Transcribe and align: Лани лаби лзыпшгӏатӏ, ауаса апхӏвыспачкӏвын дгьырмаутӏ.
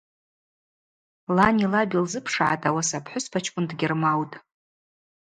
Лани 1.35 1.65
лаби 1.71 1.97
лзыпшгӏатӏ, 2.03 2.63
ауаса 2.69 2.97
апхӏвыспачкӏвын 2.99 3.65
дгьырмаутӏ. 3.69 4.35